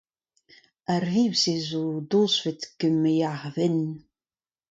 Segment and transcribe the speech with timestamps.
[0.93, 3.79] Ar vioù-se a zo dozvet gant ma yar wenn.